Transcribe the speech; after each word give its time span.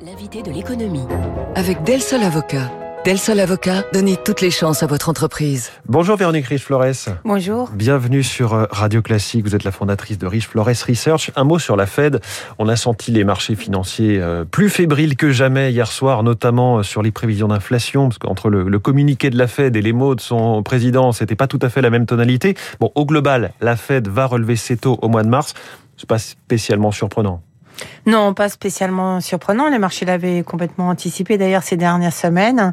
L'invité 0.00 0.42
de 0.44 0.52
l'économie. 0.52 1.02
Avec 1.56 1.82
Del 1.82 2.00
Sol 2.00 2.22
Avocat. 2.22 2.70
Del 3.04 3.18
Sol 3.18 3.40
Avocat, 3.40 3.82
donnez 3.92 4.16
toutes 4.16 4.40
les 4.42 4.52
chances 4.52 4.84
à 4.84 4.86
votre 4.86 5.08
entreprise. 5.08 5.72
Bonjour 5.88 6.16
Véronique 6.16 6.46
Riche-Flores. 6.46 7.08
Bonjour. 7.24 7.68
Bienvenue 7.74 8.22
sur 8.22 8.54
euh, 8.54 8.66
Radio 8.70 9.02
Classique. 9.02 9.44
Vous 9.44 9.56
êtes 9.56 9.64
la 9.64 9.72
fondatrice 9.72 10.16
de 10.16 10.28
Riche-Flores 10.28 10.68
Research. 10.86 11.32
Un 11.34 11.42
mot 11.42 11.58
sur 11.58 11.74
la 11.74 11.86
Fed. 11.86 12.20
On 12.60 12.68
a 12.68 12.76
senti 12.76 13.10
les 13.10 13.24
marchés 13.24 13.56
financiers 13.56 14.20
euh, 14.20 14.44
plus 14.44 14.70
fébriles 14.70 15.16
que 15.16 15.32
jamais 15.32 15.72
hier 15.72 15.90
soir, 15.90 16.22
notamment 16.22 16.78
euh, 16.78 16.82
sur 16.84 17.02
les 17.02 17.10
prévisions 17.10 17.48
d'inflation, 17.48 18.08
parce 18.08 18.18
qu'entre 18.18 18.50
le, 18.50 18.68
le, 18.68 18.78
communiqué 18.78 19.30
de 19.30 19.36
la 19.36 19.48
Fed 19.48 19.74
et 19.74 19.82
les 19.82 19.92
mots 19.92 20.14
de 20.14 20.20
son 20.20 20.62
président, 20.62 21.10
c'était 21.10 21.34
pas 21.34 21.48
tout 21.48 21.58
à 21.60 21.70
fait 21.70 21.82
la 21.82 21.90
même 21.90 22.06
tonalité. 22.06 22.54
Bon, 22.78 22.92
au 22.94 23.04
global, 23.04 23.50
la 23.60 23.74
Fed 23.74 24.06
va 24.06 24.26
relever 24.26 24.54
ses 24.54 24.76
taux 24.76 24.96
au 25.02 25.08
mois 25.08 25.24
de 25.24 25.28
mars. 25.28 25.54
C'est 25.96 26.08
pas 26.08 26.18
spécialement 26.18 26.92
surprenant. 26.92 27.42
Non, 28.06 28.32
pas 28.34 28.48
spécialement 28.48 29.20
surprenant. 29.20 29.68
Les 29.68 29.78
marchés 29.78 30.06
l'avaient 30.06 30.42
complètement 30.42 30.88
anticipé 30.88 31.36
d'ailleurs 31.36 31.62
ces 31.62 31.76
dernières 31.76 32.12
semaines. 32.12 32.72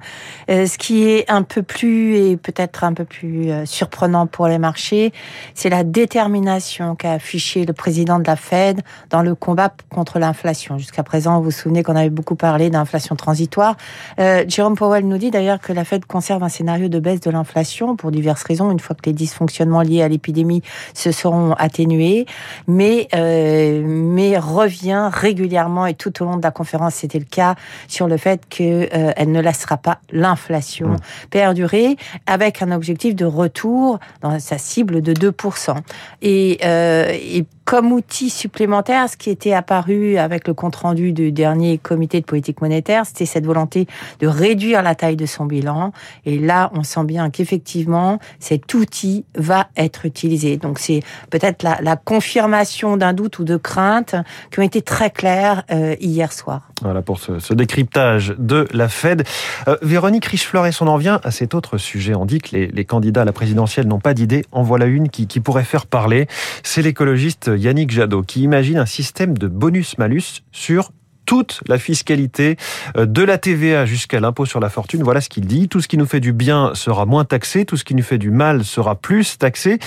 Euh, 0.49 0.65
ce 0.65 0.77
qui 0.77 1.07
est 1.09 1.29
un 1.29 1.41
peu 1.41 1.61
plus 1.61 2.15
et 2.15 2.37
peut-être 2.37 2.83
un 2.83 2.93
peu 2.93 3.05
plus 3.05 3.51
euh, 3.51 3.65
surprenant 3.65 4.27
pour 4.27 4.47
les 4.47 4.57
marchés, 4.57 5.11
c'est 5.53 5.69
la 5.69 5.83
détermination 5.83 6.95
qu'a 6.95 7.13
affiché 7.13 7.65
le 7.65 7.73
président 7.73 8.19
de 8.19 8.25
la 8.25 8.35
Fed 8.35 8.81
dans 9.09 9.21
le 9.21 9.35
combat 9.35 9.73
contre 9.93 10.19
l'inflation. 10.19 10.77
Jusqu'à 10.77 11.03
présent, 11.03 11.37
vous 11.39 11.45
vous 11.45 11.51
souvenez 11.51 11.83
qu'on 11.83 11.95
avait 11.95 12.09
beaucoup 12.09 12.35
parlé 12.35 12.69
d'inflation 12.69 13.15
transitoire. 13.15 13.75
Euh, 14.19 14.45
Jérôme 14.47 14.75
Powell 14.75 15.07
nous 15.07 15.17
dit 15.17 15.31
d'ailleurs 15.31 15.59
que 15.59 15.73
la 15.73 15.83
Fed 15.83 16.05
conserve 16.05 16.43
un 16.43 16.49
scénario 16.49 16.87
de 16.87 16.99
baisse 16.99 17.19
de 17.19 17.31
l'inflation 17.31 17.95
pour 17.95 18.11
diverses 18.11 18.43
raisons, 18.43 18.71
une 18.71 18.79
fois 18.79 18.95
que 18.95 19.07
les 19.07 19.13
dysfonctionnements 19.13 19.81
liés 19.81 20.01
à 20.01 20.07
l'épidémie 20.07 20.61
se 20.93 21.11
seront 21.11 21.53
atténués, 21.53 22.25
mais, 22.67 23.07
euh, 23.13 23.83
mais 23.85 24.37
revient 24.37 24.94
régulièrement 25.09 25.85
et 25.85 25.93
tout 25.93 26.21
au 26.21 26.25
long 26.25 26.37
de 26.37 26.43
la 26.43 26.51
conférence, 26.51 26.95
c'était 26.95 27.19
le 27.19 27.25
cas 27.25 27.55
sur 27.87 28.07
le 28.07 28.17
fait 28.17 28.41
qu'elle 28.49 28.89
euh, 28.93 29.25
ne 29.25 29.39
laissera 29.41 29.77
pas 29.77 29.99
l'inflation 30.11 30.89
mmh. 30.89 30.97
perdurer 31.29 31.97
avec 32.27 32.61
un 32.61 32.71
objectif 32.71 33.15
de 33.15 33.25
retour 33.25 33.99
dans 34.21 34.39
sa 34.39 34.57
cible 34.57 35.01
de 35.01 35.13
2%. 35.13 35.75
Et, 36.21 36.59
euh, 36.63 37.09
et 37.11 37.45
comme 37.65 37.91
outil 37.91 38.29
supplémentaire, 38.29 39.09
ce 39.09 39.17
qui 39.17 39.31
était 39.31 39.53
apparu 39.53 40.17
avec 40.17 40.47
le 40.47 40.53
compte-rendu 40.53 41.11
du 41.11 41.31
dernier 41.31 41.79
comité 41.79 42.21
de 42.21 42.25
politique 42.25 42.61
monétaire, 42.61 43.07
c'était 43.07 43.25
cette 43.25 43.45
volonté 43.45 43.87
de 44.19 44.27
réduire 44.27 44.83
la 44.83 44.93
taille 44.93 45.15
de 45.15 45.25
son 45.25 45.45
bilan. 45.45 45.91
Et 46.25 46.37
là, 46.37 46.69
on 46.75 46.83
sent 46.83 47.03
bien 47.05 47.31
qu'effectivement, 47.31 48.19
cet 48.39 48.71
outil 48.75 49.25
va 49.35 49.67
être 49.75 50.05
utilisé. 50.05 50.57
Donc 50.57 50.77
c'est 50.77 51.01
peut-être 51.31 51.63
la, 51.63 51.95
confirmation 51.95 52.97
d'un 52.97 53.13
doute 53.13 53.39
ou 53.39 53.45
de 53.45 53.57
crainte 53.57 54.15
qui 54.51 54.59
ont 54.59 54.63
été 54.63 54.81
très 54.83 55.09
clairs 55.09 55.63
euh, 55.71 55.95
hier 55.99 56.31
soir. 56.31 56.69
Voilà 56.81 57.01
pour 57.01 57.19
ce, 57.19 57.53
décryptage 57.53 58.35
de 58.37 58.67
la 58.73 58.89
Fed. 58.89 59.23
Euh, 59.67 59.77
Véronique 59.81 60.25
Riche-Flores, 60.25 60.67
on 60.81 60.87
en 60.87 60.97
vient 60.97 61.19
à 61.23 61.31
cet 61.31 61.55
autre 61.55 61.77
sujet. 61.77 62.13
On 62.13 62.25
dit 62.25 62.39
que 62.39 62.55
les, 62.55 62.85
candidats 62.85 63.23
à 63.23 63.25
la 63.25 63.31
présidentielle 63.31 63.87
n'ont 63.87 63.99
pas 63.99 64.13
d'idée. 64.13 64.45
En 64.51 64.61
voilà 64.61 64.85
une 64.85 65.09
qui 65.09 65.39
pourrait 65.39 65.63
faire 65.63 65.87
parler. 65.87 66.27
C'est 66.61 66.83
l'écologiste 66.83 67.54
Yannick 67.57 67.91
Jadot, 67.91 68.23
qui 68.23 68.41
imagine 68.41 68.77
un 68.77 68.85
système 68.85 69.37
de 69.37 69.47
bonus-malus 69.47 70.43
sur 70.51 70.91
toute 71.25 71.61
la 71.67 71.79
fiscalité 71.79 72.55
de 72.95 73.23
la 73.23 73.37
TVA 73.37 73.85
jusqu'à 73.85 74.19
l'impôt 74.19 74.45
sur 74.45 74.59
la 74.59 74.69
fortune. 74.69 75.01
Voilà 75.01 75.21
ce 75.21 75.29
qu'il 75.29 75.47
dit. 75.47 75.67
Tout 75.67 75.81
ce 75.81 75.87
qui 75.87 75.97
nous 75.97 76.05
fait 76.05 76.19
du 76.19 76.33
bien 76.33 76.75
sera 76.75 77.05
moins 77.05 77.25
taxé, 77.25 77.65
tout 77.65 77.77
ce 77.77 77.83
qui 77.83 77.95
nous 77.95 78.03
fait 78.03 78.19
du 78.19 78.29
mal 78.29 78.63
sera 78.63 78.95
plus 78.95 79.37
taxé. 79.37 79.79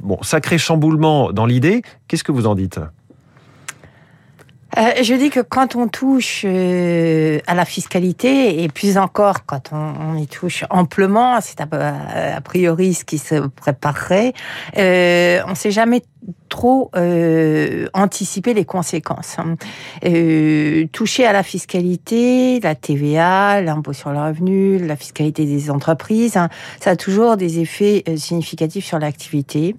Bon, 0.00 0.18
sacré 0.22 0.56
chamboulement 0.56 1.32
dans 1.32 1.44
l'idée. 1.44 1.82
Qu'est-ce 2.08 2.24
que 2.24 2.32
vous 2.32 2.46
en 2.46 2.54
dites? 2.54 2.80
Euh, 4.76 5.02
je 5.02 5.14
dis 5.14 5.30
que 5.30 5.40
quand 5.40 5.76
on 5.76 5.88
touche 5.88 6.42
euh, 6.44 7.38
à 7.46 7.54
la 7.54 7.64
fiscalité, 7.64 8.62
et 8.62 8.68
plus 8.68 8.98
encore 8.98 9.46
quand 9.46 9.70
on, 9.72 10.16
y 10.16 10.26
touche 10.26 10.64
amplement, 10.70 11.40
c'est 11.40 11.60
a, 11.60 11.66
a, 12.36 12.40
priori 12.40 12.94
ce 12.94 13.04
qui 13.04 13.18
se 13.18 13.46
préparerait, 13.48 14.32
euh, 14.78 15.40
on 15.46 15.50
ne 15.50 15.54
sait 15.54 15.70
jamais 15.70 16.02
trop 16.48 16.90
euh, 16.96 17.86
anticiper 17.92 18.54
les 18.54 18.64
conséquences. 18.64 19.36
Euh, 20.04 20.86
toucher 20.92 21.26
à 21.26 21.32
la 21.32 21.42
fiscalité, 21.42 22.60
la 22.60 22.74
TVA, 22.74 23.60
l'impôt 23.60 23.92
sur 23.92 24.10
le 24.10 24.18
revenu, 24.18 24.78
la 24.78 24.96
fiscalité 24.96 25.44
des 25.44 25.70
entreprises, 25.70 26.36
hein, 26.36 26.48
ça 26.80 26.90
a 26.90 26.96
toujours 26.96 27.36
des 27.36 27.60
effets 27.60 28.04
euh, 28.08 28.16
significatifs 28.16 28.84
sur 28.84 28.98
l'activité. 28.98 29.76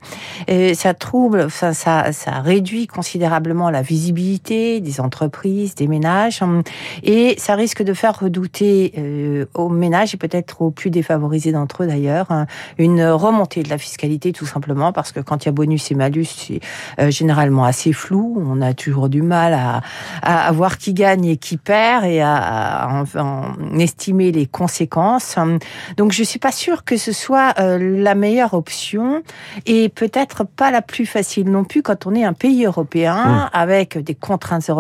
Euh, 0.50 0.74
ça 0.74 0.94
trouble, 0.94 1.50
ça, 1.50 1.74
ça, 1.74 2.12
ça 2.12 2.32
réduit 2.42 2.88
considérablement 2.88 3.70
la 3.70 3.82
visibilité 3.82 4.80
des 4.88 5.02
entreprises, 5.02 5.76
des 5.76 5.88
ménages, 5.88 6.42
hein, 6.42 6.64
et 7.04 7.36
ça 7.38 7.56
risque 7.56 7.84
de 7.84 7.94
faire 7.94 8.20
redouter 8.20 8.94
euh, 8.98 9.46
aux 9.54 9.70
ménages 9.70 10.14
et 10.14 10.18
peut-être 10.18 10.62
aux 10.62 10.72
plus 10.72 10.90
défavorisés 10.90 11.52
d'entre 11.52 11.84
eux 11.84 11.88
d'ailleurs 11.88 12.28
hein, 12.30 12.46
une 12.78 13.04
remontée 13.04 13.64
de 13.64 13.70
la 13.70 13.78
fiscalité 13.78 14.32
tout 14.32 14.46
simplement 14.46 14.94
parce 14.94 15.12
que 15.12 15.20
quand 15.20 15.44
il 15.44 15.48
y 15.48 15.50
a 15.50 15.52
bonus 15.52 15.92
et 15.92 15.96
malus 15.96 16.26
c'est 16.26 16.60
euh, 17.00 17.12
généralement 17.12 17.66
assez 17.66 17.94
flou. 17.94 18.42
On 18.46 18.62
a 18.62 18.74
toujours 18.74 19.10
du 19.10 19.22
mal 19.22 19.54
à, 19.54 19.82
à, 20.22 20.48
à, 20.48 20.52
voir 20.52 20.78
qui 20.78 20.94
gagne 20.94 21.26
et 21.26 21.38
qui 21.38 21.58
perd 21.58 22.06
et 22.06 22.22
à, 22.22 22.36
à 22.36 22.88
en, 22.88 23.06
en 23.20 23.80
estimer 23.80 24.32
les 24.32 24.46
conséquences. 24.46 25.36
Donc 25.98 26.12
je 26.12 26.24
suis 26.24 26.40
pas 26.40 26.52
sûre 26.52 26.84
que 26.84 26.98
ce 26.98 27.12
soit 27.12 27.54
euh, 27.60 27.78
la 27.78 28.16
meilleure 28.16 28.54
option 28.54 29.22
et 29.66 29.90
peut-être 29.90 30.44
pas 30.46 30.72
la 30.72 30.82
plus 30.82 31.06
facile 31.06 31.50
non 31.50 31.64
plus 31.64 31.82
quand 31.82 32.06
on 32.06 32.16
est 32.16 32.24
un 32.24 32.34
pays 32.34 32.66
européen 32.66 33.16
mmh. 33.16 33.50
avec 33.54 33.98
des 33.98 34.16
contraintes 34.16 34.70
européennes, 34.70 34.77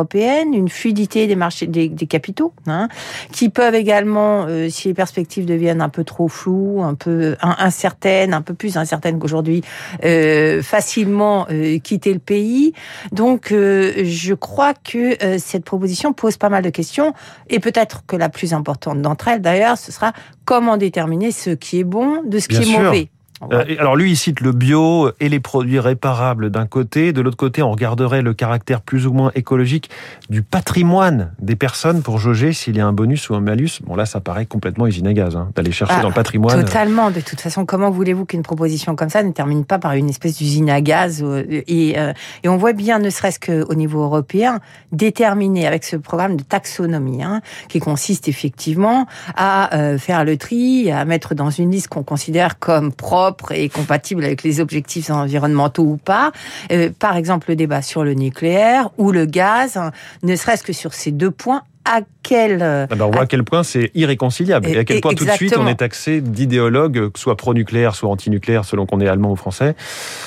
une 0.53 0.69
fluidité 0.69 1.27
des 1.27 1.35
marchés 1.35 1.67
des, 1.67 1.89
des 1.89 2.07
capitaux, 2.07 2.53
hein, 2.67 2.87
qui 3.31 3.49
peuvent 3.49 3.75
également, 3.75 4.45
euh, 4.47 4.69
si 4.69 4.87
les 4.87 4.93
perspectives 4.93 5.45
deviennent 5.45 5.81
un 5.81 5.89
peu 5.89 6.03
trop 6.03 6.27
floues, 6.27 6.83
un 6.83 6.95
peu 6.95 7.35
incertaines, 7.41 8.33
un 8.33 8.41
peu 8.41 8.53
plus 8.53 8.77
incertaines 8.77 9.19
qu'aujourd'hui, 9.19 9.63
euh, 10.03 10.61
facilement 10.61 11.47
euh, 11.51 11.79
quitter 11.79 12.13
le 12.13 12.19
pays. 12.19 12.73
Donc, 13.11 13.49
je 13.51 14.33
crois 14.33 14.73
que 14.73 15.17
cette 15.37 15.63
proposition 15.63 16.13
pose 16.13 16.37
pas 16.37 16.49
mal 16.49 16.63
de 16.63 16.69
questions 16.69 17.13
et 17.49 17.59
peut-être 17.59 18.03
que 18.05 18.15
la 18.15 18.29
plus 18.29 18.53
importante 18.53 19.01
d'entre 19.01 19.27
elles, 19.27 19.41
d'ailleurs, 19.41 19.77
ce 19.77 19.91
sera 19.91 20.13
comment 20.45 20.77
déterminer 20.77 21.31
ce 21.31 21.51
qui 21.51 21.79
est 21.79 21.83
bon 21.83 22.23
de 22.25 22.39
ce 22.39 22.47
Bien 22.47 22.59
qui 22.59 22.69
est 22.69 22.73
sûr. 22.73 22.81
mauvais. 22.81 23.09
Euh, 23.51 23.63
alors 23.77 23.95
lui, 23.95 24.11
il 24.11 24.15
cite 24.15 24.41
le 24.41 24.51
bio 24.51 25.11
et 25.19 25.29
les 25.29 25.39
produits 25.39 25.79
réparables 25.79 26.49
d'un 26.49 26.65
côté. 26.65 27.13
De 27.13 27.21
l'autre 27.21 27.37
côté, 27.37 27.61
on 27.61 27.71
regarderait 27.71 28.21
le 28.21 28.33
caractère 28.33 28.81
plus 28.81 29.05
ou 29.05 29.13
moins 29.13 29.31
écologique 29.35 29.89
du 30.29 30.41
patrimoine 30.41 31.31
des 31.39 31.55
personnes 31.55 32.01
pour 32.01 32.17
jauger 32.17 32.53
s'il 32.53 32.77
y 32.77 32.79
a 32.79 32.87
un 32.87 32.93
bonus 32.93 33.29
ou 33.29 33.35
un 33.35 33.41
malus. 33.41 33.81
Bon 33.85 33.95
là, 33.95 34.05
ça 34.05 34.19
paraît 34.21 34.45
complètement 34.45 34.87
usine 34.87 35.07
à 35.07 35.13
gaz 35.13 35.35
hein, 35.35 35.49
d'aller 35.55 35.71
chercher 35.71 35.95
ah, 35.99 36.01
dans 36.01 36.07
le 36.07 36.15
patrimoine. 36.15 36.65
Totalement. 36.65 37.11
De 37.11 37.21
toute 37.21 37.39
façon, 37.39 37.65
comment 37.65 37.91
voulez-vous 37.91 38.25
qu'une 38.25 38.41
proposition 38.41 38.95
comme 38.95 39.09
ça 39.09 39.21
ne 39.21 39.31
termine 39.31 39.65
pas 39.65 39.77
par 39.77 39.93
une 39.93 40.09
espèce 40.09 40.37
d'usine 40.37 40.69
à 40.69 40.81
gaz 40.81 41.23
et, 41.49 41.99
euh, 41.99 42.13
et, 42.43 42.49
on 42.49 42.57
voit 42.57 42.73
bien, 42.73 42.99
ne 42.99 43.09
serait-ce 43.09 43.39
qu'au 43.39 43.73
niveau 43.75 44.01
européen, 44.01 44.59
déterminer 44.91 45.67
avec 45.67 45.83
ce 45.83 45.95
programme 45.95 46.37
de 46.37 46.43
taxonomie 46.43 47.23
hein, 47.23 47.41
qui 47.69 47.79
consiste 47.79 48.27
effectivement 48.27 49.05
à 49.35 49.75
euh, 49.75 49.97
faire 49.97 50.25
le 50.25 50.37
tri, 50.37 50.91
à 50.91 51.05
mettre 51.05 51.35
dans 51.35 51.51
une 51.51 51.71
liste 51.71 51.89
qu'on 51.89 52.03
considère 52.03 52.57
comme 52.57 52.91
propre 52.91 53.26
et 53.51 53.69
compatible 53.69 54.23
avec 54.23 54.43
les 54.43 54.59
objectifs 54.59 55.09
environnementaux 55.09 55.83
ou 55.83 55.97
pas. 55.97 56.31
Euh, 56.71 56.89
par 56.97 57.15
exemple, 57.17 57.49
le 57.49 57.55
débat 57.55 57.81
sur 57.81 58.03
le 58.03 58.13
nucléaire 58.13 58.89
ou 58.97 59.11
le 59.11 59.25
gaz, 59.25 59.79
ne 60.23 60.35
serait-ce 60.35 60.63
que 60.63 60.73
sur 60.73 60.93
ces 60.93 61.11
deux 61.11 61.31
points, 61.31 61.63
à 61.87 62.01
quel... 62.23 62.61
Alors 62.61 63.09
on 63.09 63.11
voit 63.11 63.21
à 63.21 63.25
quel 63.25 63.43
point 63.43 63.63
c'est 63.63 63.91
irréconciliable 63.95 64.67
et 64.67 64.77
à 64.77 64.83
quel 64.83 65.01
point 65.01 65.11
Exactement. 65.11 65.37
tout 65.37 65.43
de 65.43 65.49
suite 65.49 65.57
on 65.57 65.67
est 65.67 65.75
taxé 65.75 66.21
d'idéologue, 66.21 67.11
soit 67.15 67.37
pro-nucléaire, 67.37 67.95
soit 67.95 68.09
anti-nucléaire, 68.09 68.65
selon 68.65 68.85
qu'on 68.85 68.99
est 68.99 69.07
allemand 69.07 69.31
ou 69.31 69.35
français. 69.35 69.75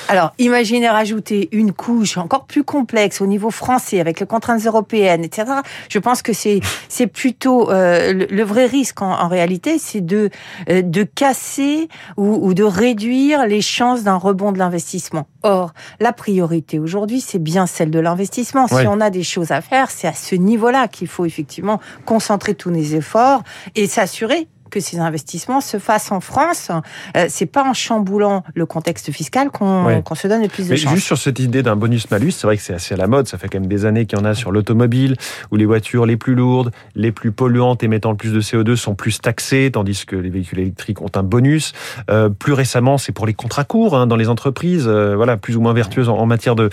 Alors 0.07 0.33
imaginez 0.39 0.89
rajouter 0.89 1.49
une 1.51 1.73
couche 1.73 2.17
encore 2.17 2.45
plus 2.45 2.63
complexe 2.63 3.21
au 3.21 3.27
niveau 3.27 3.51
français 3.51 3.99
avec 3.99 4.19
les 4.19 4.25
contraintes 4.25 4.65
européennes, 4.65 5.23
etc. 5.23 5.51
Je 5.89 5.99
pense 5.99 6.21
que 6.21 6.33
c'est 6.33 6.59
c'est 6.89 7.07
plutôt 7.07 7.69
euh, 7.69 8.13
le, 8.13 8.25
le, 8.25 8.43
vrai 8.43 8.65
risque 8.65 9.01
en, 9.01 9.11
en 9.11 9.27
réalité, 9.27 9.77
c'est 9.77 10.01
de 10.01 10.29
euh, 10.69 10.81
de 10.81 11.03
casser 11.03 11.87
ou, 12.17 12.47
ou 12.47 12.53
de 12.53 12.63
réduire 12.63 13.45
les 13.45 13.61
chances 13.61 14.03
d'un 14.03 14.15
rebond 14.15 14.51
de 14.51 14.57
l'investissement. 14.57 15.27
Or, 15.43 15.73
la 15.99 16.13
priorité 16.13 16.79
aujourd'hui, 16.79 17.21
c'est 17.21 17.39
bien 17.39 17.65
celle 17.65 17.91
de 17.91 17.99
l'investissement. 17.99 18.67
Si 18.67 18.75
ouais. 18.75 18.87
on 18.87 19.01
a 19.01 19.09
des 19.09 19.23
choses 19.23 19.51
à 19.51 19.61
faire, 19.61 19.89
c'est 19.89 20.07
à 20.07 20.13
ce 20.13 20.35
niveau-là 20.35 20.87
qu'il 20.87 21.07
faut 21.07 21.25
effectivement 21.25 21.79
concentrer 22.05 22.53
tous 22.53 22.69
les 22.69 22.95
efforts 22.95 23.43
et 23.75 23.87
s'assurer 23.87 24.47
que 24.71 24.79
ces 24.79 24.99
investissements 24.99 25.61
se 25.61 25.77
fassent 25.77 26.11
en 26.11 26.19
France. 26.19 26.71
Euh, 27.15 27.27
c'est 27.29 27.45
pas 27.45 27.63
en 27.63 27.73
chamboulant 27.73 28.43
le 28.55 28.65
contexte 28.65 29.11
fiscal 29.11 29.51
qu'on 29.51 30.01
se 30.15 30.27
donne 30.27 30.41
le 30.41 30.47
plus 30.47 30.65
de 30.65 30.71
Mais 30.71 30.77
chance. 30.77 30.95
Juste 30.95 31.05
sur 31.05 31.17
cette 31.17 31.39
idée 31.39 31.61
d'un 31.61 31.75
bonus-malus, 31.75 32.31
c'est 32.31 32.47
vrai 32.47 32.57
que 32.57 32.63
c'est 32.63 32.73
assez 32.73 32.95
à 32.95 32.97
la 32.97 33.07
mode. 33.07 33.27
Ça 33.27 33.37
fait 33.37 33.49
quand 33.49 33.59
même 33.59 33.69
des 33.69 33.85
années 33.85 34.05
qu'il 34.05 34.17
y 34.17 34.21
en 34.21 34.25
a 34.25 34.33
sur 34.33 34.51
l'automobile, 34.51 35.15
où 35.51 35.55
les 35.57 35.65
voitures 35.65 36.05
les 36.05 36.17
plus 36.17 36.33
lourdes, 36.33 36.71
les 36.95 37.11
plus 37.11 37.31
polluantes, 37.31 37.83
émettant 37.83 38.11
le 38.11 38.17
plus 38.17 38.33
de 38.33 38.41
CO2 38.41 38.75
sont 38.75 38.95
plus 38.95 39.19
taxées, 39.19 39.69
tandis 39.71 40.05
que 40.05 40.15
les 40.15 40.29
véhicules 40.29 40.59
électriques 40.59 41.01
ont 41.01 41.11
un 41.15 41.23
bonus. 41.23 41.73
Euh, 42.09 42.29
plus 42.29 42.53
récemment, 42.53 42.97
c'est 42.97 43.11
pour 43.11 43.25
les 43.25 43.33
contrats 43.33 43.63
courts 43.63 43.97
hein, 43.97 44.07
dans 44.07 44.15
les 44.15 44.29
entreprises, 44.29 44.85
euh, 44.87 45.15
voilà, 45.15 45.37
plus 45.37 45.55
ou 45.57 45.61
moins 45.61 45.73
vertueuses 45.73 46.09
en, 46.09 46.17
en 46.17 46.25
matière 46.25 46.55
de 46.55 46.69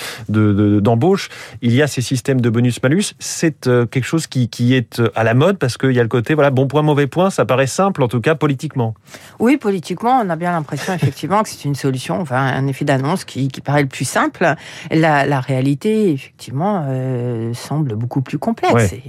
d'embauche. 0.81 1.29
De, 1.29 1.35
il 1.63 1.75
y 1.75 1.83
a 1.83 1.87
ces 1.87 2.03
systèmes 2.03 2.41
de 2.41 2.51
bonus-malus. 2.51 3.15
C'est 3.19 3.67
euh, 3.67 3.87
quelque 3.87 4.05
chose 4.05 4.27
qui, 4.27 4.49
qui 4.49 4.75
est 4.75 5.03
à 5.15 5.25
la 5.25 5.35
mode 5.35 5.59
parce 5.59 5.77
qu'il 5.77 5.93
y 5.93 6.01
a 6.01 6.03
le 6.03 6.09
côté, 6.09 6.35
voilà, 6.35 6.51
bon 6.51 6.67
point, 6.67 6.83
mauvais 6.83 7.07
point. 7.07 7.31
Ça 7.31 7.45
paraît 7.45 7.67
simple, 7.67 7.88
en 8.03 8.09
tout 8.09 8.21
cas 8.21 8.35
politiquement. 8.35 8.95
Oui, 9.39 9.57
politiquement, 9.57 10.21
on 10.25 10.31
a 10.31 10.37
bien 10.37 10.53
l'impression 10.53 10.93
effectivement 10.95 11.43
que 11.43 11.49
c'est 11.49 11.65
une 11.65 11.75
solution, 11.75 12.21
enfin 12.21 12.37
un 12.37 12.67
effet 12.67 12.85
d'annonce 12.85 13.25
qui, 13.25 13.49
qui, 13.49 13.61
paraît 13.61 13.83
le 13.83 13.89
plus 13.89 14.05
simple. 14.05 14.55
La, 14.91 15.27
la 15.27 15.41
réalité, 15.41 16.13
effectivement, 16.13 16.85
euh, 16.89 17.53
semble 17.55 17.95
beaucoup 17.95 18.23
plus 18.23 18.39
complexe. 18.39 18.75
Ouais. 18.75 19.03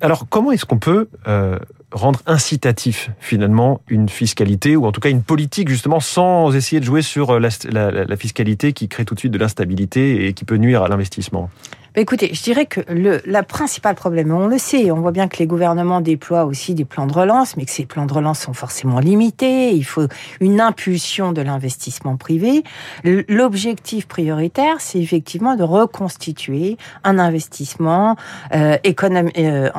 Alors, 0.00 0.26
comment 0.28 0.52
est-ce 0.52 0.64
qu'on 0.64 0.78
peut 0.78 1.08
euh, 1.26 1.58
rendre 1.92 2.20
incitatif 2.26 3.10
finalement 3.18 3.80
une 3.88 4.08
fiscalité 4.08 4.76
ou 4.76 4.86
en 4.86 4.92
tout 4.92 5.00
cas 5.00 5.10
une 5.10 5.22
politique 5.22 5.68
justement 5.68 6.00
sans 6.00 6.54
essayer 6.54 6.80
de 6.80 6.84
jouer 6.84 7.02
sur 7.02 7.40
la, 7.40 7.48
la, 7.70 7.90
la 8.04 8.16
fiscalité 8.16 8.72
qui 8.72 8.88
crée 8.88 9.04
tout 9.04 9.14
de 9.14 9.20
suite 9.20 9.32
de 9.32 9.38
l'instabilité 9.38 10.26
et 10.26 10.32
qui 10.34 10.44
peut 10.44 10.56
nuire 10.56 10.82
à 10.82 10.88
l'investissement? 10.88 11.50
Écoutez, 12.00 12.30
je 12.32 12.40
dirais 12.44 12.66
que 12.66 12.80
le 12.88 13.20
la 13.26 13.42
principal 13.42 13.96
problème, 13.96 14.30
on 14.30 14.46
le 14.46 14.56
sait, 14.56 14.92
on 14.92 15.00
voit 15.00 15.10
bien 15.10 15.26
que 15.26 15.38
les 15.38 15.48
gouvernements 15.48 16.00
déploient 16.00 16.44
aussi 16.44 16.74
des 16.74 16.84
plans 16.84 17.08
de 17.08 17.12
relance, 17.12 17.56
mais 17.56 17.64
que 17.64 17.72
ces 17.72 17.86
plans 17.86 18.06
de 18.06 18.12
relance 18.12 18.38
sont 18.38 18.52
forcément 18.52 19.00
limités. 19.00 19.72
Il 19.72 19.82
faut 19.82 20.06
une 20.38 20.60
impulsion 20.60 21.32
de 21.32 21.42
l'investissement 21.42 22.16
privé. 22.16 22.62
L'objectif 23.02 24.06
prioritaire, 24.06 24.76
c'est 24.78 25.00
effectivement 25.00 25.56
de 25.56 25.64
reconstituer 25.64 26.78
un 27.02 27.18
investissement 27.18 28.14
euh, 28.54 28.76
euh, 28.86 29.70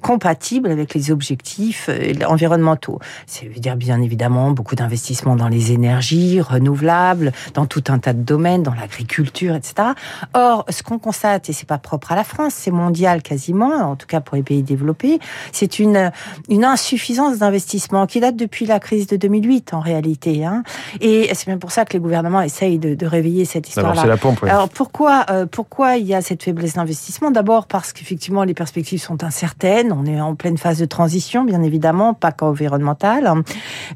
compatible 0.00 0.70
avec 0.70 0.94
les 0.94 1.10
objectifs 1.10 1.88
euh, 1.88 2.14
environnementaux. 2.28 3.00
Ça 3.26 3.46
veut 3.52 3.60
dire 3.60 3.74
bien 3.74 4.00
évidemment 4.00 4.52
beaucoup 4.52 4.76
d'investissements 4.76 5.34
dans 5.34 5.48
les 5.48 5.72
énergies 5.72 6.40
renouvelables, 6.40 7.32
dans 7.54 7.66
tout 7.66 7.82
un 7.88 7.98
tas 7.98 8.12
de 8.12 8.22
domaines, 8.22 8.62
dans 8.62 8.74
l'agriculture, 8.74 9.56
etc. 9.56 9.88
Or, 10.34 10.64
ce 10.68 10.84
qu'on 10.84 11.00
constate, 11.00 11.50
et 11.50 11.52
c'est 11.52 11.63
pas 11.64 11.78
propre 11.78 12.12
à 12.12 12.16
la 12.16 12.24
France, 12.24 12.54
c'est 12.54 12.70
mondial 12.70 13.22
quasiment, 13.22 13.90
en 13.90 13.96
tout 13.96 14.06
cas 14.06 14.20
pour 14.20 14.36
les 14.36 14.42
pays 14.42 14.62
développés, 14.62 15.18
c'est 15.52 15.78
une, 15.78 16.10
une 16.48 16.64
insuffisance 16.64 17.38
d'investissement 17.38 18.06
qui 18.06 18.20
date 18.20 18.36
depuis 18.36 18.66
la 18.66 18.80
crise 18.80 19.06
de 19.06 19.16
2008 19.16 19.74
en 19.74 19.80
réalité. 19.80 20.44
Hein. 20.44 20.62
Et 21.00 21.30
c'est 21.34 21.46
bien 21.46 21.58
pour 21.58 21.72
ça 21.72 21.84
que 21.84 21.92
les 21.92 21.98
gouvernements 21.98 22.42
essayent 22.42 22.78
de, 22.78 22.94
de 22.94 23.06
réveiller 23.06 23.44
cette 23.44 23.68
histoire-là. 23.68 24.02
C'est 24.02 24.08
la 24.08 24.16
pompe. 24.16 24.40
Oui. 24.42 24.50
Alors 24.50 24.68
pourquoi, 24.68 25.26
euh, 25.30 25.46
pourquoi 25.46 25.96
il 25.96 26.06
y 26.06 26.14
a 26.14 26.22
cette 26.22 26.42
faiblesse 26.42 26.74
d'investissement? 26.74 27.30
D'abord 27.30 27.66
parce 27.66 27.92
qu'effectivement 27.92 28.44
les 28.44 28.54
perspectives 28.54 29.00
sont 29.00 29.24
incertaines, 29.24 29.92
on 29.92 30.06
est 30.06 30.20
en 30.20 30.34
pleine 30.34 30.58
phase 30.58 30.78
de 30.78 30.86
transition, 30.86 31.44
bien 31.44 31.62
évidemment, 31.62 32.14
pas 32.14 32.32
qu'environnementale, 32.32 33.32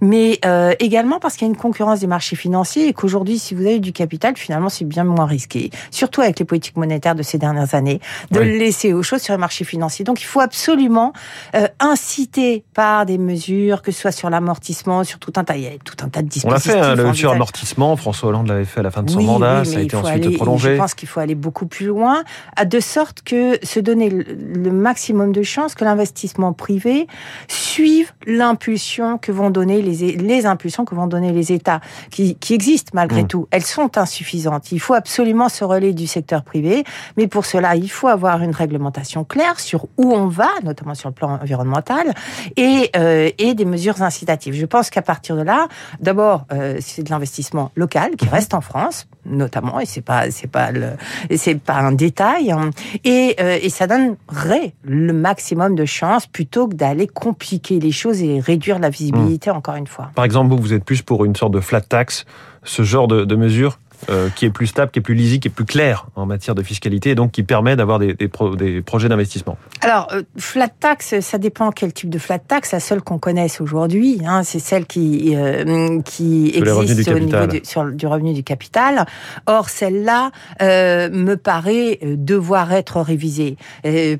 mais 0.00 0.38
euh, 0.44 0.72
également 0.78 1.18
parce 1.18 1.34
qu'il 1.34 1.46
y 1.46 1.50
a 1.50 1.52
une 1.52 1.56
concurrence 1.56 2.00
des 2.00 2.06
marchés 2.06 2.36
financiers 2.36 2.88
et 2.88 2.92
qu'aujourd'hui, 2.92 3.38
si 3.38 3.54
vous 3.54 3.62
avez 3.62 3.80
du 3.80 3.92
capital, 3.92 4.36
finalement, 4.36 4.68
c'est 4.68 4.84
bien 4.84 5.04
moins 5.04 5.26
risqué. 5.26 5.70
Surtout 5.90 6.20
avec 6.20 6.38
les 6.38 6.44
politiques 6.44 6.76
monétaires 6.76 7.14
de 7.14 7.22
ces 7.22 7.38
dernières 7.38 7.47
années, 7.56 8.00
de 8.30 8.40
oui. 8.40 8.46
le 8.46 8.58
laisser 8.58 8.92
aux 8.92 9.02
choses 9.02 9.22
sur 9.22 9.34
les 9.34 9.38
marchés 9.38 9.64
financiers. 9.64 10.04
Donc, 10.04 10.20
il 10.20 10.26
faut 10.26 10.40
absolument 10.40 11.12
euh, 11.54 11.66
inciter 11.80 12.64
par 12.74 13.06
des 13.06 13.18
mesures, 13.18 13.82
que 13.82 13.92
ce 13.92 14.00
soit 14.00 14.12
sur 14.12 14.30
l'amortissement, 14.30 15.04
sur 15.04 15.18
tout 15.18 15.32
un 15.36 15.44
tas, 15.44 15.56
il 15.56 15.62
y 15.62 15.66
a 15.66 15.70
tout 15.84 15.96
un 16.02 16.08
tas 16.08 16.22
de 16.22 16.28
dispositifs. 16.28 16.72
On 16.72 16.78
l'a 16.78 16.94
fait, 16.94 17.00
hein, 17.00 17.08
le 17.08 17.14
suramortissement. 17.14 17.96
François 17.96 18.30
Hollande 18.30 18.48
l'avait 18.48 18.64
fait 18.64 18.80
à 18.80 18.82
la 18.82 18.90
fin 18.90 19.02
de 19.02 19.10
son 19.10 19.18
oui, 19.18 19.26
mandat. 19.26 19.60
Oui, 19.60 19.66
ça 19.66 19.78
a 19.78 19.80
été 19.80 19.96
ensuite 19.96 20.24
aller, 20.24 20.36
prolongé. 20.36 20.74
Je 20.74 20.80
pense 20.80 20.94
qu'il 20.94 21.08
faut 21.08 21.20
aller 21.20 21.34
beaucoup 21.34 21.66
plus 21.66 21.86
loin, 21.86 22.22
de 22.64 22.80
sorte 22.80 23.22
que 23.22 23.58
se 23.62 23.80
donner 23.80 24.10
le 24.10 24.70
maximum 24.70 25.32
de 25.32 25.42
chances 25.42 25.74
que 25.74 25.84
l'investissement 25.84 26.52
privé 26.52 27.06
suive 27.48 28.12
l'impulsion 28.26 29.18
que 29.18 29.32
vont 29.32 29.50
donner 29.50 29.82
les, 29.82 30.16
les 30.16 30.46
impulsions 30.46 30.84
que 30.84 30.94
vont 30.94 31.06
donner 31.06 31.32
les 31.32 31.52
États, 31.52 31.80
qui, 32.10 32.34
qui 32.36 32.54
existent 32.54 32.90
malgré 32.94 33.24
mmh. 33.24 33.28
tout. 33.28 33.48
Elles 33.50 33.64
sont 33.64 33.98
insuffisantes. 33.98 34.72
Il 34.72 34.80
faut 34.80 34.94
absolument 34.94 35.48
se 35.48 35.64
relayer 35.64 35.92
du 35.92 36.06
secteur 36.06 36.42
privé, 36.42 36.84
mais 37.16 37.26
pour 37.26 37.37
cela, 37.44 37.76
il 37.76 37.90
faut 37.90 38.08
avoir 38.08 38.42
une 38.42 38.52
réglementation 38.52 39.24
claire 39.24 39.60
sur 39.60 39.86
où 39.96 40.12
on 40.12 40.26
va, 40.26 40.48
notamment 40.64 40.94
sur 40.94 41.08
le 41.08 41.14
plan 41.14 41.38
environnemental, 41.40 42.14
et, 42.56 42.90
euh, 42.96 43.30
et 43.38 43.54
des 43.54 43.64
mesures 43.64 44.02
incitatives. 44.02 44.54
Je 44.54 44.66
pense 44.66 44.90
qu'à 44.90 45.02
partir 45.02 45.36
de 45.36 45.42
là, 45.42 45.68
d'abord, 46.00 46.46
euh, 46.52 46.78
c'est 46.80 47.02
de 47.02 47.10
l'investissement 47.10 47.70
local 47.76 48.16
qui 48.16 48.26
reste 48.28 48.54
en 48.54 48.60
France, 48.60 49.06
notamment, 49.24 49.80
et 49.80 49.86
c'est 49.86 50.00
pas 50.00 50.30
c'est 50.30 50.46
pas 50.46 50.70
le 50.70 50.92
c'est 51.36 51.60
pas 51.60 51.76
un 51.76 51.92
détail, 51.92 52.50
hein, 52.50 52.70
et, 53.04 53.36
euh, 53.40 53.58
et 53.60 53.68
ça 53.68 53.86
donnerait 53.86 54.74
le 54.82 55.12
maximum 55.12 55.74
de 55.74 55.84
chances 55.84 56.26
plutôt 56.26 56.68
que 56.68 56.74
d'aller 56.74 57.06
compliquer 57.06 57.80
les 57.80 57.92
choses 57.92 58.22
et 58.22 58.40
réduire 58.40 58.78
la 58.78 58.90
visibilité 58.90 59.50
mmh. 59.50 59.56
encore 59.56 59.76
une 59.76 59.86
fois. 59.86 60.10
Par 60.14 60.24
exemple, 60.24 60.50
vous, 60.54 60.60
vous 60.60 60.72
êtes 60.72 60.84
plus 60.84 61.02
pour 61.02 61.24
une 61.24 61.36
sorte 61.36 61.52
de 61.52 61.60
flat 61.60 61.80
tax, 61.80 62.24
ce 62.64 62.82
genre 62.82 63.08
de, 63.08 63.24
de 63.24 63.36
mesures 63.36 63.78
euh, 64.10 64.28
qui 64.30 64.46
est 64.46 64.50
plus 64.50 64.68
stable, 64.68 64.90
qui 64.90 65.00
est 65.00 65.02
plus 65.02 65.14
lisible, 65.14 65.40
qui 65.40 65.48
est 65.48 65.52
plus 65.52 65.64
clair 65.64 66.06
en 66.16 66.24
matière 66.26 66.54
de 66.54 66.62
fiscalité 66.62 67.10
et 67.10 67.14
donc 67.14 67.32
qui 67.32 67.42
permet 67.42 67.76
d'avoir 67.76 67.98
des, 67.98 68.14
des, 68.14 68.28
pro, 68.28 68.56
des, 68.56 68.80
projets 68.80 69.08
d'investissement 69.08 69.58
Alors, 69.80 70.08
euh, 70.12 70.22
flat 70.36 70.68
tax, 70.68 71.20
ça 71.20 71.38
dépend 71.38 71.70
quel 71.72 71.92
type 71.92 72.08
de 72.08 72.18
flat 72.18 72.38
tax. 72.38 72.72
La 72.72 72.80
seule 72.80 73.02
qu'on 73.02 73.18
connaisse 73.18 73.60
aujourd'hui, 73.60 74.20
hein, 74.24 74.44
c'est 74.44 74.60
celle 74.60 74.86
qui, 74.86 75.34
euh, 75.34 76.00
qui 76.02 76.52
sur 76.54 76.82
existe 76.82 77.08
au 77.08 77.18
niveau 77.18 77.46
du, 77.46 77.60
sur, 77.64 77.84
du 77.84 78.06
revenu 78.06 78.32
du 78.32 78.44
capital. 78.44 79.04
Or, 79.46 79.68
celle-là 79.68 80.30
euh, 80.62 81.10
me 81.10 81.36
paraît 81.36 81.98
devoir 82.02 82.72
être 82.72 83.00
révisée 83.00 83.56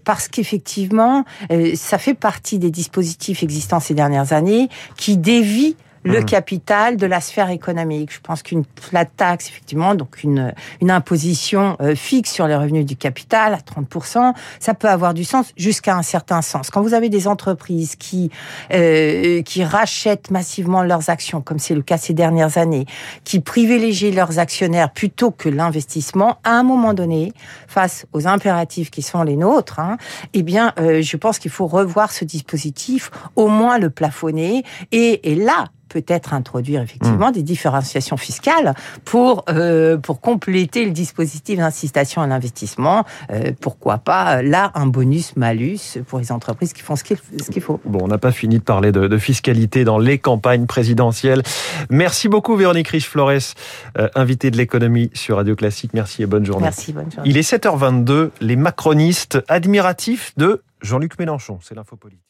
parce 0.05 0.29
qu'effectivement, 0.29 1.25
ça 1.75 1.99
fait 1.99 2.15
partie 2.15 2.59
des 2.59 2.71
dispositifs 2.71 3.43
existants 3.43 3.81
ces 3.81 3.95
dernières 3.95 4.33
années 4.33 4.69
qui 4.97 5.17
dévient 5.17 5.77
le 6.09 6.21
mmh. 6.21 6.25
capital 6.25 6.97
de 6.97 7.07
la 7.07 7.21
sphère 7.21 7.51
économique. 7.51 8.13
Je 8.13 8.21
pense 8.21 8.43
qu'une 8.43 8.65
flat 8.81 9.05
tax, 9.05 9.49
effectivement, 9.49 9.95
donc 9.95 10.23
une, 10.25 10.55
une 10.81 10.91
imposition 10.91 11.77
euh, 11.81 11.95
fixe 11.95 12.33
sur 12.33 12.47
les 12.47 12.57
revenus 12.57 12.87
du 12.87 12.97
capital 12.97 13.55
à 13.55 13.59
30%, 13.59 14.35
ça 14.59 14.75
peut 14.75 14.89
avoir 14.89 15.15
du 15.15 15.25
sens 15.25 15.53
jusqu'à 15.57 15.97
un 15.97 16.03
certain 16.03 16.43
sens. 16.43 16.71
Quand 16.71 16.83
vous 16.83 16.95
avez 16.95 17.09
des 17.09 17.29
entreprises 17.29 17.97
qui, 17.97 18.31
euh, 18.73 19.43
qui 19.43 19.65
rachètent 19.65 20.31
massivement 20.31 20.83
leurs 20.83 21.11
actions, 21.11 21.41
comme 21.41 21.59
c'est 21.59 21.75
le 21.75 21.83
cas 21.83 21.99
ces 21.99 22.15
dernières 22.15 22.59
années, 22.59 22.87
qui 23.25 23.41
privilégient 23.41 24.13
leurs 24.13 24.39
actionnaires 24.39 24.91
plutôt 24.91 25.31
que 25.31 25.49
l'investissement, 25.49 26.39
à 26.45 26.53
un 26.53 26.63
moment 26.63 26.95
donné, 26.95 27.33
face 27.67 28.07
aux 28.13 28.27
impératifs 28.27 28.91
qui 28.91 29.03
sont 29.03 29.23
les 29.23 29.37
nôtres, 29.37 29.79
hein, 29.79 29.99
eh 30.33 30.43
bien, 30.43 30.73
euh, 30.79 31.03
je 31.03 31.17
pense 31.17 31.39
qu'il 31.39 31.51
faut 31.51 31.67
revoir 31.67 32.13
ce 32.13 32.25
dispositif, 32.25 33.11
au 33.37 33.49
moins 33.49 33.79
le 33.79 33.91
plafonner, 33.91 34.65
et, 34.93 35.33
et 35.33 35.35
là, 35.35 35.67
peut-être 35.89 36.35
introduire 36.35 36.83
effectivement 36.83 37.31
mmh. 37.31 37.33
des 37.33 37.43
différenciations 37.43 38.17
fiscales 38.17 38.75
pour 39.05 39.45
euh, 39.49 39.97
pour 39.97 40.21
compléter 40.21 40.85
le 40.85 40.91
dispositif 40.91 41.59
d'incitation 41.59 42.23
à 42.23 42.27
l'investissement. 42.27 43.05
Euh, 43.31 43.53
pourquoi 43.61 43.99
pas 43.99 44.43
là 44.43 44.71
un 44.75 44.87
bonus 44.87 45.37
malus 45.37 45.99
pour 46.07 46.19
les 46.19 46.33
entreprises 46.33 46.73
qui 46.73 46.83
font 46.83 46.97
ce 46.97 47.05
qu'il 47.05 47.19
ce 47.43 47.51
qu'il 47.51 47.63
faut. 47.63 47.81
Bon, 47.85 48.01
on 48.03 48.09
n'a 48.09 48.19
pas 48.19 48.33
fini 48.33 48.59
de 48.59 48.65
parler 48.65 48.93
de, 48.93 49.09
de, 49.09 49.19
fiscalité 49.19 49.85
dans 49.85 49.99
les 49.99 50.19
campagnes 50.19 50.67
présidentielles. 50.67 51.43
Merci 51.91 52.29
beaucoup 52.29 52.57
Véronique 52.57 52.89
Riche-Flores, 52.89 53.55
euh, 53.99 54.09
invitée 54.15 54.51
de 54.51 54.57
l'économie 54.57 55.11
sur 55.15 55.37
Radio 55.37 55.57
Classique. 55.57 55.93
Merci 55.95 56.23
et 56.23 56.27
bonne 56.27 56.45
journée. 56.45 56.65
Merci, 56.65 56.93
bonne 56.93 57.11
journée. 57.11 57.29
Il 57.29 57.37
est 57.37 57.49
7h22. 57.49 58.31
Les 58.41 58.57
macronistes 58.57 59.39
admiratifs 59.49 60.33
de 60.37 60.63
Jean-Luc 60.83 61.19
Mélenchon. 61.19 61.59
C'est 61.63 61.75
l'info 61.75 61.97
politique. 61.97 62.28